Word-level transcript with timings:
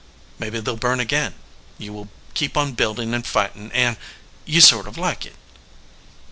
Maybe 0.39 0.59
they 0.59 0.71
ll 0.71 0.77
burn 0.77 0.99
again. 0.99 1.35
You 1.77 1.93
will 1.93 2.09
keep 2.33 2.57
on 2.57 2.73
buildin 2.73 3.13
and 3.13 3.23
fightin 3.23 3.71
and 3.71 3.97
you 4.45 4.59
sort 4.59 4.87
of 4.87 4.97
like 4.97 5.27
it." 5.27 5.35